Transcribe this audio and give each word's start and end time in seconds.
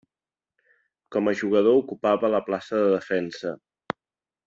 Com 1.17 1.29
a 1.31 1.35
jugador 1.43 1.77
ocupava 1.83 2.33
la 2.37 2.43
plaça 2.51 2.83
de 2.85 2.91
defensa. 2.99 3.55